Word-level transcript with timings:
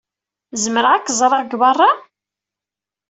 Zemreɣ 0.63 0.91
ad 0.93 1.03
k-ẓreɣ 1.05 1.41
deg 1.43 1.57
beṛṛa? 1.61 1.91